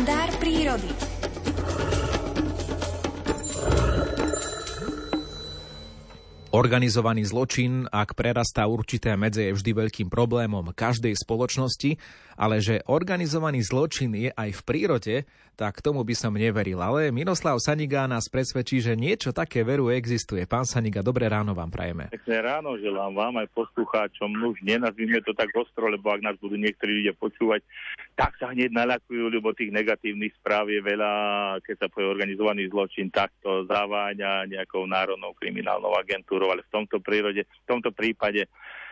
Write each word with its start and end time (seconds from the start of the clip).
kalendár 0.00 0.30
prírody. 0.38 1.09
Organizovaný 6.50 7.30
zločin, 7.30 7.86
ak 7.94 8.18
prerastá 8.18 8.66
určité 8.66 9.14
medze, 9.14 9.46
je 9.46 9.54
vždy 9.54 9.70
veľkým 9.70 10.10
problémom 10.10 10.74
každej 10.74 11.14
spoločnosti, 11.14 11.94
ale 12.34 12.58
že 12.58 12.82
organizovaný 12.90 13.62
zločin 13.62 14.10
je 14.18 14.34
aj 14.34 14.58
v 14.58 14.62
prírode, 14.66 15.16
tak 15.54 15.78
tomu 15.78 16.02
by 16.02 16.16
som 16.16 16.34
neveril. 16.34 16.82
Ale 16.82 17.14
Miroslav 17.14 17.60
Saniga 17.62 18.08
nás 18.10 18.26
presvedčí, 18.26 18.82
že 18.82 18.98
niečo 18.98 19.30
také 19.30 19.62
veru 19.62 19.94
existuje. 19.94 20.42
Pán 20.48 20.66
Saniga, 20.66 21.06
dobré 21.06 21.30
ráno 21.30 21.54
vám 21.54 21.70
prajeme. 21.70 22.10
Pekné 22.10 22.42
ráno 22.42 22.74
želám 22.80 23.14
vám 23.14 23.44
aj 23.44 23.48
poslucháčom. 23.54 24.34
No 24.34 24.50
už 24.50 24.58
nenazvime 24.66 25.22
to 25.22 25.36
tak 25.36 25.54
ostro, 25.54 25.86
lebo 25.86 26.10
ak 26.10 26.24
nás 26.24 26.34
budú 26.40 26.58
niektorí 26.58 27.04
ľudia 27.04 27.14
počúvať, 27.14 27.62
tak 28.16 28.40
sa 28.40 28.50
hneď 28.50 28.72
nalakujú, 28.72 29.28
lebo 29.28 29.52
tých 29.52 29.70
negatívnych 29.70 30.32
správ 30.40 30.66
je 30.72 30.80
veľa, 30.82 31.12
keď 31.60 31.76
sa 31.76 31.86
povie 31.92 32.08
organizovaný 32.08 32.72
zločin, 32.72 33.12
tak 33.12 33.28
to 33.44 33.68
zaváňa 33.68 34.48
nejakou 34.48 34.88
národnou 34.88 35.36
kriminálnou 35.36 35.92
agentúrou 35.92 36.39
agentúrou, 36.40 36.52
ale 36.56 36.64
v 36.64 36.72
tomto, 36.72 36.96
prírode, 37.04 37.42
v 37.44 37.66
tomto 37.68 37.92
prípade 37.92 38.48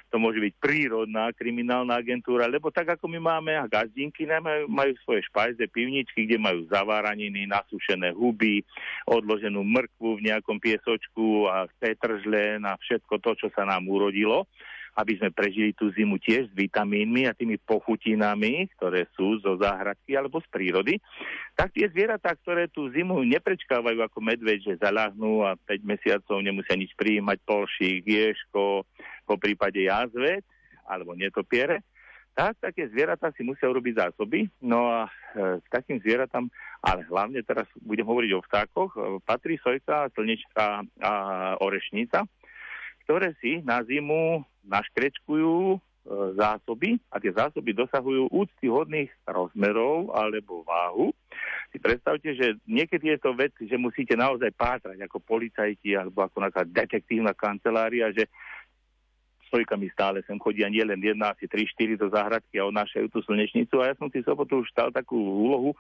to 0.09 0.17
môže 0.17 0.41
byť 0.41 0.55
prírodná 0.57 1.29
kriminálna 1.37 2.01
agentúra, 2.01 2.49
lebo 2.49 2.73
tak 2.73 2.97
ako 2.97 3.13
my 3.13 3.21
máme 3.21 3.53
a 3.53 3.69
gazdinky 3.69 4.25
majú, 4.25 4.65
majú 4.65 4.93
svoje 5.05 5.21
špajze, 5.29 5.69
pivničky, 5.69 6.25
kde 6.25 6.41
majú 6.41 6.65
zaváraniny, 6.73 7.45
nasúšené 7.45 8.17
huby, 8.17 8.65
odloženú 9.05 9.61
mrkvu 9.61 10.17
v 10.17 10.25
nejakom 10.33 10.57
piesočku 10.57 11.53
a 11.53 11.69
petržle 11.77 12.57
na 12.57 12.81
všetko 12.81 13.21
to, 13.21 13.37
čo 13.37 13.49
sa 13.53 13.69
nám 13.69 13.85
urodilo 13.85 14.49
aby 14.99 15.15
sme 15.15 15.31
prežili 15.31 15.71
tú 15.71 15.95
zimu 15.95 16.19
tiež 16.19 16.51
s 16.51 16.55
vitamínmi 16.59 17.31
a 17.31 17.37
tými 17.39 17.55
pochutinami, 17.63 18.67
ktoré 18.75 19.07
sú 19.15 19.39
zo 19.39 19.55
záhradky 19.55 20.19
alebo 20.19 20.43
z 20.43 20.51
prírody, 20.51 20.95
tak 21.55 21.71
tie 21.71 21.87
zvieratá, 21.87 22.35
ktoré 22.35 22.67
tú 22.67 22.91
zimu 22.91 23.23
neprečkávajú 23.23 24.03
ako 24.03 24.19
medveď, 24.19 24.59
že 24.75 24.83
zaláhnú 24.83 25.47
a 25.47 25.55
5 25.55 25.87
mesiacov 25.87 26.43
nemusia 26.43 26.75
nič 26.75 26.91
prijímať, 26.99 27.39
polšík, 27.47 28.03
ješko, 28.03 28.83
po 29.23 29.35
prípade 29.39 29.87
jazvec 29.87 30.43
alebo 30.83 31.15
netopiere, 31.15 31.87
tak 32.35 32.59
také 32.59 32.87
zvieratá 32.91 33.35
si 33.35 33.43
musia 33.43 33.67
urobiť 33.67 33.99
zásoby. 33.99 34.47
No 34.63 34.87
a 34.91 35.11
e, 35.11 35.59
k 35.59 35.67
takým 35.75 35.99
zvieratám, 35.99 36.47
ale 36.83 37.03
hlavne 37.11 37.43
teraz 37.43 37.67
budem 37.83 38.07
hovoriť 38.07 38.31
o 38.35 38.45
vtákoch, 38.47 38.91
e, 38.95 38.99
patrí 39.27 39.59
sojka, 39.59 40.07
slnečka 40.15 40.87
a 41.03 41.13
orešnica, 41.59 42.31
ktoré 43.09 43.33
si 43.41 43.65
na 43.65 43.81
zimu 43.81 44.45
naškrečkujú 44.69 45.57
e, 45.73 45.77
zásoby 46.37 47.01
a 47.09 47.17
tie 47.17 47.33
zásoby 47.33 47.73
dosahujú 47.73 48.29
úctyhodných 48.29 49.09
rozmerov 49.25 50.13
alebo 50.13 50.61
váhu. 50.69 51.17
Si 51.73 51.81
predstavte, 51.81 52.37
že 52.37 52.61
niekedy 52.69 53.17
je 53.17 53.19
to 53.25 53.33
vec, 53.33 53.57
že 53.57 53.81
musíte 53.81 54.13
naozaj 54.13 54.53
pátrať 54.53 55.01
ako 55.09 55.25
policajti 55.25 55.97
alebo 55.97 56.21
ako 56.21 56.37
napríklad 56.37 56.69
detektívna 56.69 57.33
kancelária, 57.33 58.13
že 58.13 58.29
stojkami 59.49 59.89
stále 59.91 60.21
sem 60.29 60.37
chodia 60.39 60.69
nie 60.69 60.85
len 60.85 61.01
jedna, 61.01 61.33
asi 61.33 61.49
3-4 61.49 61.99
do 61.99 62.07
záhradky 62.13 62.61
a 62.61 62.69
odnášajú 62.69 63.09
tú 63.11 63.25
slnečnicu. 63.25 63.81
A 63.81 63.91
ja 63.91 63.95
som 63.97 64.13
si 64.13 64.21
sobotu 64.23 64.63
už 64.63 64.69
stal 64.71 64.93
takú 64.93 65.17
úlohu, 65.17 65.73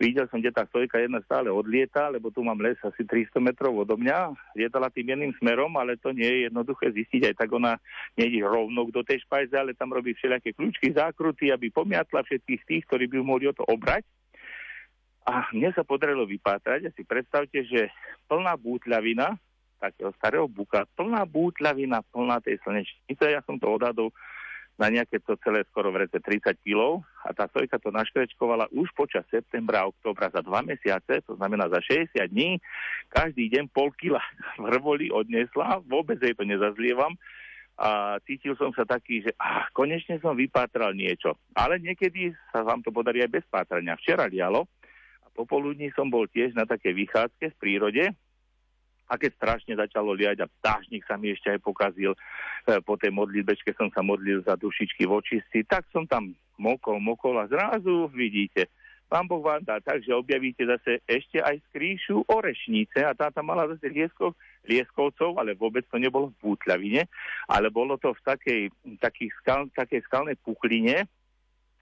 videl 0.00 0.28
som, 0.28 0.40
kde 0.40 0.52
tá 0.52 0.64
stojka 0.68 1.00
jedna 1.00 1.20
stále 1.24 1.48
odlieta, 1.48 2.08
lebo 2.12 2.28
tu 2.30 2.44
mám 2.44 2.60
les 2.60 2.76
asi 2.84 3.02
300 3.02 3.42
metrov 3.42 3.74
odo 3.76 3.96
mňa, 3.96 4.32
lietala 4.56 4.92
tým 4.92 5.12
jedným 5.12 5.32
smerom, 5.40 5.72
ale 5.76 5.96
to 5.98 6.12
nie 6.12 6.28
je 6.28 6.38
jednoduché 6.48 6.92
zistiť, 6.92 7.32
aj 7.32 7.34
tak 7.36 7.50
ona 7.52 7.80
nejde 8.14 8.44
rovno 8.44 8.88
do 8.88 9.02
tej 9.02 9.24
špajze, 9.24 9.56
ale 9.56 9.76
tam 9.76 9.92
robí 9.92 10.12
všelijaké 10.14 10.52
kľúčky, 10.54 10.92
zákruty, 10.92 11.50
aby 11.50 11.72
pomiatla 11.72 12.24
všetkých 12.24 12.62
tých, 12.64 12.82
ktorí 12.88 13.10
by 13.10 13.16
mohli 13.24 13.48
o 13.48 13.56
to 13.56 13.64
obrať. 13.64 14.04
A 15.26 15.50
mne 15.50 15.74
sa 15.74 15.82
podarilo 15.82 16.22
vypátrať. 16.22 16.86
A 16.86 16.94
si 16.94 17.02
predstavte, 17.02 17.66
že 17.66 17.90
plná 18.30 18.54
bútľavina, 18.62 19.34
takého 19.76 20.10
starého 20.16 20.46
buka, 20.48 20.88
plná 20.96 21.24
bútľavina, 21.28 22.02
plná 22.10 22.40
tej 22.40 22.60
slnečnice. 22.64 23.24
Ja 23.28 23.40
som 23.44 23.60
to 23.60 23.68
odhadol 23.68 24.10
na 24.76 24.92
nejaké 24.92 25.24
to 25.24 25.40
celé 25.40 25.64
skoro 25.72 25.88
v 25.88 26.04
rece 26.04 26.20
30 26.20 26.52
kg 26.60 27.00
a 27.24 27.32
tá 27.32 27.48
sojka 27.48 27.80
to 27.80 27.88
naškrečkovala 27.88 28.68
už 28.76 28.92
počas 28.92 29.24
septembra 29.32 29.84
a 29.84 29.88
októbra 29.88 30.28
za 30.28 30.44
dva 30.44 30.60
mesiace, 30.60 31.24
to 31.24 31.32
znamená 31.40 31.64
za 31.72 31.80
60 31.80 32.12
dní, 32.28 32.60
každý 33.08 33.48
deň 33.48 33.72
pol 33.72 33.88
kila 33.96 34.20
vrvoli 34.68 35.08
odnesla, 35.08 35.80
vôbec 35.88 36.20
jej 36.20 36.36
to 36.36 36.44
nezazlievam 36.44 37.16
a 37.76 38.16
cítil 38.24 38.56
som 38.56 38.72
sa 38.72 38.88
taký, 38.88 39.20
že 39.24 39.32
ah, 39.36 39.68
konečne 39.76 40.16
som 40.20 40.32
vypátral 40.32 40.96
niečo. 40.96 41.36
Ale 41.52 41.76
niekedy 41.76 42.32
sa 42.48 42.64
vám 42.64 42.80
to 42.80 42.88
podarí 42.88 43.20
aj 43.20 43.32
bez 43.36 43.44
pátrania. 43.52 44.00
Včera 44.00 44.24
lialo 44.24 44.64
a 45.20 45.28
popoludní 45.36 45.92
som 45.92 46.08
bol 46.08 46.24
tiež 46.24 46.56
na 46.56 46.64
také 46.64 46.96
vychádzke 46.96 47.52
v 47.52 47.60
prírode 47.60 48.04
a 49.06 49.14
keď 49.14 49.30
strašne 49.38 49.74
začalo 49.78 50.12
liať 50.12 50.42
a 50.42 50.50
dážnik 50.62 51.06
sa 51.06 51.14
mi 51.14 51.30
ešte 51.30 51.54
aj 51.54 51.60
pokazil, 51.62 52.12
e, 52.12 52.18
po 52.82 52.98
tej 52.98 53.14
modlitbečke 53.14 53.74
som 53.78 53.90
sa 53.94 54.02
modlil 54.02 54.42
za 54.42 54.58
dušičky 54.58 55.06
v 55.06 55.14
očistci, 55.14 55.62
tak 55.62 55.86
som 55.94 56.06
tam 56.10 56.34
mokol, 56.58 56.98
mokol 56.98 57.38
a 57.38 57.46
zrazu 57.46 58.10
vidíte, 58.10 58.66
Pán 59.06 59.30
Boh 59.30 59.38
vám 59.38 59.62
dá 59.62 59.78
tak, 59.78 60.02
že 60.02 60.10
objavíte 60.10 60.66
zase 60.66 60.98
ešte 61.06 61.38
aj 61.38 61.62
skríšu 61.70 62.26
orešnice 62.26 63.06
a 63.06 63.14
tá 63.14 63.30
mala 63.38 63.70
zase 63.70 63.86
lieskov, 63.86 64.34
lieskovcov, 64.66 65.38
ale 65.38 65.54
vôbec 65.54 65.86
to 65.86 65.94
nebolo 66.02 66.34
v 66.34 66.42
bútľavine, 66.42 67.06
ale 67.46 67.70
bolo 67.70 67.94
to 68.02 68.10
v 68.10 68.20
takej, 68.26 68.62
takých 68.98 69.32
skal, 69.38 69.70
takej 69.78 70.02
skalnej 70.10 70.34
puchline 70.42 71.06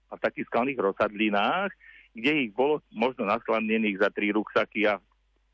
a 0.05 0.13
v 0.13 0.21
takých 0.21 0.45
skalných 0.53 0.77
rozsadlinách, 0.77 1.73
kde 2.13 2.45
ich 2.45 2.51
bolo 2.53 2.85
možno 2.93 3.25
nasklanených 3.25 4.05
za 4.05 4.13
tri 4.13 4.29
ruksaky 4.29 4.85
a 4.85 5.01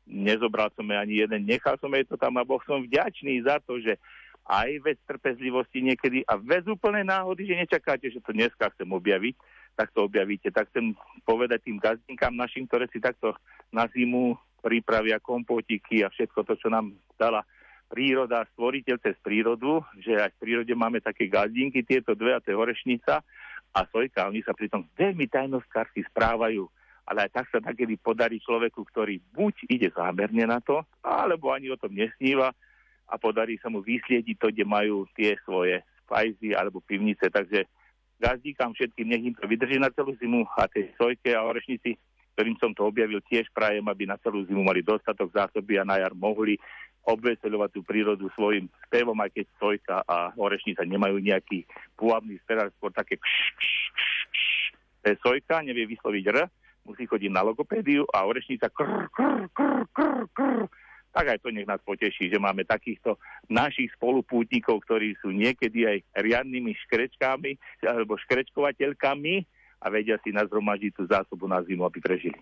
nezobral 0.06 0.70
som 0.74 0.86
jej 0.86 0.98
ani 0.98 1.14
jeden, 1.22 1.46
nechal 1.46 1.78
som 1.78 1.90
jej 1.94 2.04
to 2.06 2.18
tam 2.18 2.34
a 2.38 2.46
boh 2.46 2.60
som 2.66 2.82
vďačný 2.82 3.42
za 3.46 3.62
to, 3.62 3.78
že 3.78 3.96
aj 4.42 4.70
vec 4.82 4.98
trpezlivosti 5.06 5.78
niekedy 5.86 6.26
a 6.26 6.34
vec 6.34 6.66
úplnej 6.66 7.06
náhody, 7.06 7.46
že 7.46 7.54
nečakáte, 7.54 8.10
že 8.10 8.18
to 8.18 8.34
dneska 8.34 8.74
chcem 8.74 8.90
objaviť, 8.90 9.38
tak 9.78 9.94
to 9.94 10.10
objavíte. 10.10 10.50
Tak 10.50 10.68
chcem 10.74 10.98
povedať 11.22 11.62
tým 11.62 11.78
gazdinkám 11.78 12.34
našim, 12.34 12.66
ktoré 12.66 12.90
si 12.90 12.98
takto 12.98 13.38
na 13.70 13.86
zimu 13.86 14.34
pripravia 14.58 15.22
kompotiky 15.22 16.02
a 16.02 16.10
všetko 16.10 16.42
to, 16.42 16.54
čo 16.58 16.68
nám 16.70 16.90
dala 17.14 17.46
príroda, 17.86 18.48
stvoriteľ 18.56 18.96
cez 19.04 19.14
prírodu, 19.20 19.84
že 20.00 20.16
aj 20.16 20.32
v 20.34 20.40
prírode 20.40 20.74
máme 20.74 20.98
také 21.04 21.28
gazdinky, 21.28 21.84
tieto 21.84 22.16
dve, 22.16 22.32
a 22.32 22.40
to 22.40 22.50
je 22.50 22.56
horešnica 22.56 23.20
a 23.72 23.80
sojka. 23.92 24.32
Oni 24.32 24.40
sa 24.40 24.56
pritom 24.56 24.88
veľmi 24.96 25.28
tajnoskársky 25.28 26.02
správajú 26.08 26.66
ale 27.12 27.28
aj 27.28 27.36
tak 27.36 27.46
sa 27.52 27.60
takedy 27.60 28.00
podarí 28.00 28.40
človeku, 28.40 28.88
ktorý 28.88 29.20
buď 29.36 29.68
ide 29.68 29.92
zámerne 29.92 30.48
na 30.48 30.64
to, 30.64 30.80
alebo 31.04 31.52
ani 31.52 31.68
o 31.68 31.76
tom 31.76 31.92
nesníva 31.92 32.56
a 33.04 33.14
podarí 33.20 33.60
sa 33.60 33.68
mu 33.68 33.84
vysliediť 33.84 34.40
to, 34.40 34.48
kde 34.48 34.64
majú 34.64 35.04
tie 35.12 35.36
svoje 35.44 35.84
spajzy 36.08 36.56
alebo 36.56 36.80
pivnice. 36.80 37.28
Takže 37.28 37.68
gazdíkam 38.16 38.72
všetkým, 38.72 39.12
nech 39.12 39.24
im 39.28 39.36
to 39.36 39.44
vydrží 39.44 39.76
na 39.76 39.92
celú 39.92 40.16
zimu 40.16 40.48
a 40.56 40.64
tej 40.72 40.88
sojke 40.96 41.36
a 41.36 41.44
orešnici, 41.44 42.00
ktorým 42.32 42.56
som 42.56 42.72
to 42.72 42.88
objavil, 42.88 43.20
tiež 43.28 43.52
prajem, 43.52 43.84
aby 43.92 44.08
na 44.08 44.16
celú 44.16 44.40
zimu 44.48 44.64
mali 44.64 44.80
dostatok 44.80 45.28
zásoby 45.36 45.76
a 45.76 45.84
na 45.84 46.00
jar 46.00 46.16
mohli 46.16 46.56
obveseľovať 47.04 47.70
tú 47.76 47.80
prírodu 47.84 48.24
svojim 48.32 48.72
spevom, 48.88 49.18
aj 49.20 49.36
keď 49.36 49.46
sojka 49.60 49.96
a 50.08 50.32
orešnica 50.38 50.86
nemajú 50.86 51.20
nejaký 51.20 51.68
pôvabný 51.98 52.40
spev, 52.46 52.72
skôr 52.80 52.94
také 52.94 53.20
kš, 53.20 53.36
kš, 53.58 53.70
kš, 53.92 54.08
kš. 54.32 54.46
Sojka 55.20 55.60
nevie 55.66 55.84
vysloviť 55.90 56.24
R, 56.30 56.38
musí 56.86 57.06
chodiť 57.06 57.30
na 57.30 57.42
logopédiu 57.46 58.06
a 58.10 58.26
orešnica 58.26 58.70
krr, 58.70 59.08
krr, 59.14 59.46
krr, 59.54 59.82
krr, 59.94 60.22
krr. 60.34 60.62
Tak 61.12 61.28
aj 61.28 61.38
to 61.44 61.52
nech 61.52 61.68
nás 61.68 61.80
poteší, 61.84 62.32
že 62.32 62.40
máme 62.40 62.64
takýchto 62.64 63.20
našich 63.52 63.92
spolupútnikov, 64.00 64.80
ktorí 64.88 65.12
sú 65.20 65.28
niekedy 65.28 65.84
aj 65.84 65.98
riadnymi 66.16 66.72
škrečkami 66.88 67.84
alebo 67.84 68.16
škrečkovateľkami 68.16 69.34
a 69.82 69.86
vedia 69.92 70.16
si 70.24 70.32
nazromažiť 70.32 70.92
tú 70.96 71.04
zásobu 71.04 71.44
na 71.44 71.60
zimu, 71.60 71.84
aby 71.84 72.00
prežili. 72.00 72.40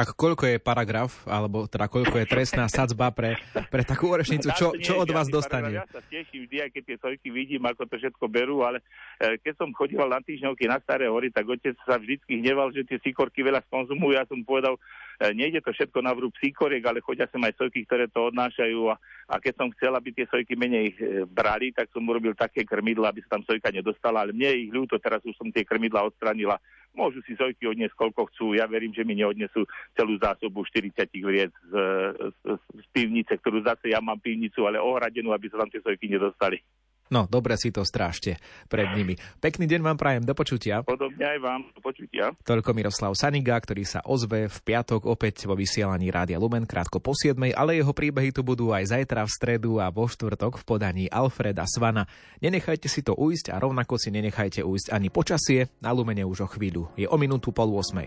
Tak 0.00 0.16
koľko 0.16 0.48
je 0.48 0.56
paragraf, 0.56 1.28
alebo 1.28 1.68
teda 1.68 1.84
koľko 1.84 2.24
je 2.24 2.24
trestná 2.24 2.72
sadzba 2.72 3.12
pre, 3.12 3.36
pre 3.68 3.84
takú 3.84 4.08
orešnicu? 4.08 4.48
Čo, 4.56 4.72
čo 4.80 4.96
od 4.96 5.12
vás 5.12 5.28
dostane? 5.28 5.76
Ja 5.76 5.84
sa 5.92 6.00
teším 6.00 6.48
vždy, 6.48 6.56
aj 6.56 6.70
keď 6.72 6.82
tie 6.88 6.96
sojky 7.04 7.28
vidím, 7.28 7.68
ako 7.68 7.84
to 7.84 8.00
všetko 8.00 8.24
berú, 8.32 8.64
ale 8.64 8.80
e, 9.20 9.36
keď 9.44 9.60
som 9.60 9.68
chodil 9.76 10.00
na 10.00 10.24
týždňovky 10.24 10.64
na 10.72 10.80
Staré 10.80 11.04
hory, 11.04 11.28
tak 11.28 11.44
otec 11.44 11.76
sa 11.84 12.00
vždy 12.00 12.16
hneval, 12.32 12.72
že 12.72 12.88
tie 12.88 12.96
síkorky 13.04 13.44
veľa 13.44 13.60
skonzumujú. 13.68 14.16
Ja 14.16 14.24
som 14.24 14.40
povedal, 14.40 14.80
e, 15.20 15.36
nejde 15.36 15.60
to 15.60 15.68
všetko 15.68 16.00
na 16.00 16.16
vrúb 16.16 16.32
síkoriek, 16.40 16.80
ale 16.88 17.04
chodia 17.04 17.28
sem 17.28 17.44
aj 17.44 17.60
sojky, 17.60 17.84
ktoré 17.84 18.08
to 18.08 18.32
odnášajú 18.32 18.80
a, 18.88 18.96
a 19.28 19.36
keď 19.36 19.52
som 19.60 19.68
chcel, 19.76 19.92
aby 20.00 20.16
tie 20.16 20.24
sojky 20.32 20.56
menej 20.56 20.96
e, 20.96 21.28
brali, 21.28 21.76
tak 21.76 21.92
som 21.92 22.08
urobil 22.08 22.32
také 22.32 22.64
krmidla, 22.64 23.12
aby 23.12 23.20
sa 23.28 23.36
tam 23.36 23.44
sojka 23.44 23.68
nedostala, 23.68 24.24
ale 24.24 24.32
mne 24.32 24.64
ich 24.64 24.72
ľúto, 24.72 24.96
teraz 24.96 25.20
už 25.28 25.36
som 25.36 25.52
tie 25.52 25.60
krmidla 25.60 26.08
odstranila 26.08 26.56
Môžu 26.90 27.22
si 27.22 27.38
Zojky 27.38 27.70
odniesť 27.70 27.94
koľko 27.94 28.34
chcú. 28.34 28.58
Ja 28.58 28.66
verím, 28.66 28.90
že 28.90 29.06
mi 29.06 29.14
neodnesú 29.14 29.62
celú 29.94 30.16
zásobu 30.18 30.62
40 30.66 30.94
vriec 31.22 31.52
z, 31.66 31.74
z, 32.16 32.38
z 32.56 32.86
pivnice, 32.94 33.32
ktorú 33.38 33.62
zase 33.62 33.92
ja 33.92 33.98
mám 33.98 34.18
pivnicu, 34.22 34.64
ale 34.64 34.80
ohradenú, 34.80 35.34
aby 35.34 35.50
sa 35.50 35.60
tam 35.62 35.70
tie 35.70 35.82
Zojky 35.82 36.06
nedostali. 36.10 36.62
No, 37.10 37.26
dobre 37.26 37.58
si 37.58 37.74
to 37.74 37.82
strážte 37.82 38.38
pred 38.70 38.86
nimi. 38.94 39.18
Pekný 39.42 39.66
deň 39.66 39.82
vám 39.82 39.98
prajem, 39.98 40.22
do 40.22 40.30
počutia. 40.30 40.86
Podobne 40.86 41.26
aj 41.26 41.38
vám, 41.42 41.60
do 41.74 41.82
počutia. 41.82 42.30
Toľko 42.46 42.70
Miroslav 42.70 43.18
Saniga, 43.18 43.58
ktorý 43.58 43.82
sa 43.82 43.98
ozve 44.06 44.46
v 44.46 44.58
piatok 44.62 45.10
opäť 45.10 45.50
vo 45.50 45.58
vysielaní 45.58 46.14
Rádia 46.14 46.38
Lumen 46.38 46.70
krátko 46.70 47.02
po 47.02 47.10
7, 47.10 47.34
ale 47.50 47.82
jeho 47.82 47.90
príbehy 47.90 48.30
tu 48.30 48.46
budú 48.46 48.70
aj 48.70 48.94
zajtra 48.94 49.26
v 49.26 49.34
stredu 49.34 49.82
a 49.82 49.90
vo 49.90 50.06
štvrtok 50.06 50.62
v 50.62 50.64
podaní 50.64 51.04
Alfreda 51.10 51.66
Svana. 51.66 52.06
Nenechajte 52.38 52.86
si 52.86 53.02
to 53.02 53.18
ujsť 53.18 53.50
a 53.50 53.58
rovnako 53.58 53.98
si 53.98 54.14
nenechajte 54.14 54.62
ujsť 54.62 54.94
ani 54.94 55.10
počasie. 55.10 55.66
Na 55.82 55.90
Lumene 55.90 56.22
už 56.22 56.46
o 56.46 56.48
chvíľu. 56.48 56.94
Je 56.94 57.10
o 57.10 57.18
minútu 57.18 57.50
pol 57.50 57.74
8. 57.74 58.06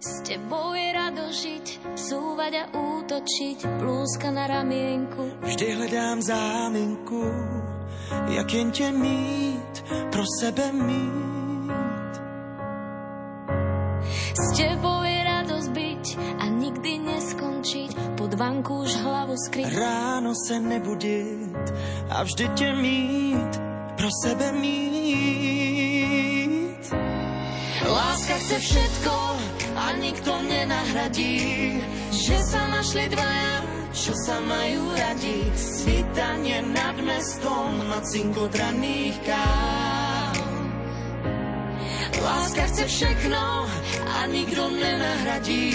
S 0.00 0.24
tebou 0.24 0.72
je 0.72 0.87
žiť, 1.32 1.96
súvať 1.96 2.52
a 2.58 2.64
útočiť, 2.72 3.58
blúzka 3.78 4.28
na 4.32 4.48
ramienku. 4.48 5.44
Vždy 5.44 5.66
hledám 5.76 6.18
záminku 6.22 7.24
jak 8.28 8.54
jen 8.54 8.70
tě 8.70 8.92
mít, 8.92 9.84
pro 10.12 10.22
sebe 10.40 10.72
mít. 10.72 11.68
S 14.38 14.56
tebou 14.56 15.02
je 15.02 15.24
radosť 15.24 15.70
byť 15.70 16.04
a 16.38 16.44
nikdy 16.46 16.98
neskončiť, 16.98 17.90
pod 18.16 18.34
už 18.70 18.94
hlavu 19.02 19.34
skryť. 19.36 19.66
Ráno 19.74 20.32
se 20.46 20.60
nebudit 20.60 21.74
a 22.10 22.22
vždy 22.22 22.48
tě 22.48 22.72
mít, 22.72 23.52
pro 23.96 24.08
sebe 24.24 24.52
mít. 24.52 26.37
Láska 27.88 28.36
chce 28.36 28.56
všetko 28.60 29.14
a 29.76 29.84
nikto 29.96 30.32
nenahradí, 30.44 31.80
že 32.12 32.36
sa 32.44 32.68
našli 32.68 33.08
dvaja 33.08 33.78
čo 34.08 34.14
sa 34.14 34.38
majú 34.40 34.94
radi. 34.94 35.50
Svítanie 35.58 36.62
nad 36.70 36.96
mestom 37.02 37.82
a 37.90 37.98
cinkodraných 38.00 39.16
káv. 39.26 40.34
Láska 42.18 42.62
chce 42.72 42.84
všechno 42.86 43.68
a 44.06 44.18
nikto 44.30 44.70
nenahradí. 44.70 45.68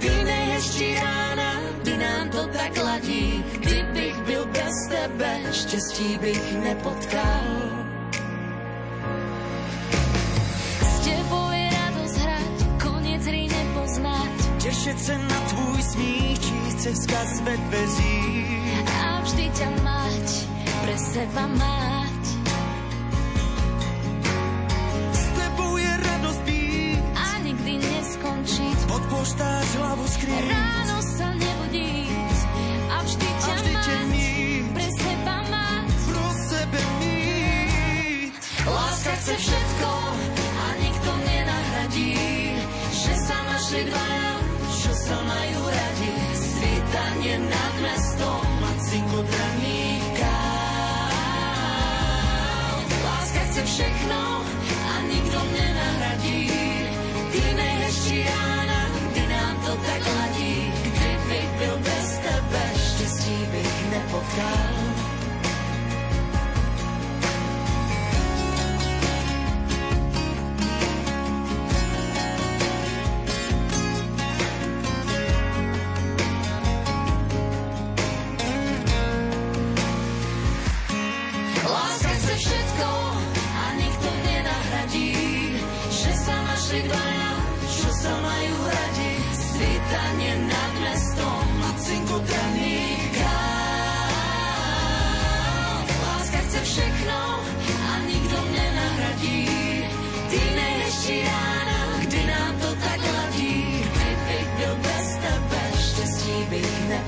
Ty 0.00 0.10
nejhezčí 0.24 0.98
rána, 0.98 1.50
kdy 1.82 1.94
nám 2.00 2.24
to 2.30 2.42
tak 2.50 2.72
ladí. 2.80 3.44
Kdybych 3.60 4.16
byl 4.26 4.44
bez 4.50 4.76
tebe, 4.88 5.30
štěstí 5.52 6.18
bych 6.18 6.44
nepotkal. 6.64 7.83
Se 14.84 15.18
na 15.18 15.40
tvůj 15.48 15.82
smích, 15.82 16.52
chce 16.70 16.92
vzkaz 16.92 17.40
ve 17.40 17.56
dveřích. 17.56 18.88
A 19.04 19.20
vždy 19.20 19.50
ťa 19.56 19.68
mať, 19.84 20.26
pre 20.84 20.96
seba 20.96 21.44
mať. 21.56 22.24
S 25.12 25.24
tebou 25.36 25.76
je 25.76 25.88
radosť 25.88 26.40
být. 26.44 27.04
A 27.16 27.26
nikdy 27.44 27.72
neskončiť. 27.80 28.78
Pod 28.88 29.02
poštář 29.08 29.66
hlavu 29.76 30.04
skrýt. 30.08 30.52
Ráno 30.52 30.98
sa 31.00 31.28
nebudíť. 31.32 32.36
A 32.88 32.96
vždy 33.04 33.28
ťa, 33.44 33.52
a 33.52 33.56
vždy 33.60 33.72
mať, 33.76 33.88
mít. 34.08 34.64
pre 34.72 34.88
seba 35.00 35.36
mať. 35.52 35.96
Pro 36.08 36.28
sebe 36.48 36.80
mít. 37.00 38.32
Láska 38.68 39.12
chce 39.20 39.34
všetko 39.36 39.90
a 40.40 40.64
nikto 40.80 41.10
nenahradí. 41.28 42.16
Že 42.94 43.12
sa 43.20 43.36
našli 43.52 43.80
dvaja, 43.84 44.23
sa 45.04 45.20
majú 45.20 45.60
radi 45.68 46.16
svítanie 46.32 47.36
nad 47.44 47.72
mestom 47.84 48.40
a 48.64 48.72
káv. 50.16 51.44
Láska 53.04 53.40
chce 53.52 53.62
všechno 53.68 54.20
a 54.64 54.92
nikto 55.04 55.38
nenahradí. 55.52 56.48
Ty 57.32 57.42
nejhezčí 57.52 58.24
rána, 58.24 58.53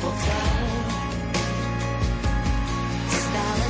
pochvál. 0.06 0.66
Ty 3.10 3.18
stále. 3.26 3.66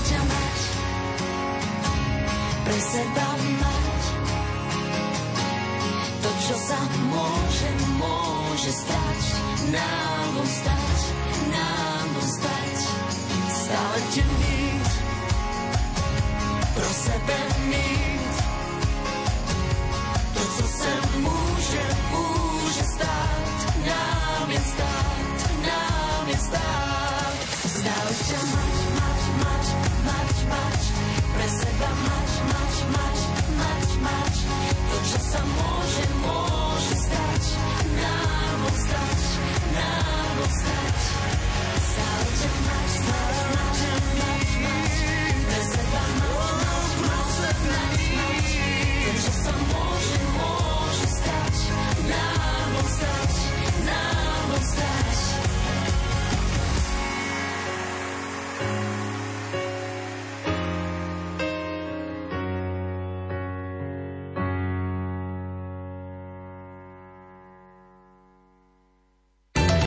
To, 6.23 6.31
čo 6.47 6.56
sa 6.69 6.81
môže, 7.12 7.71
môže 7.97 8.73
stať, 8.83 9.21
nám 9.73 10.35
stať, 10.44 10.99
nám 11.55 12.11
stať. 12.21 12.56
Pro 16.77 16.91
sebe 16.93 17.38
my 17.73 17.86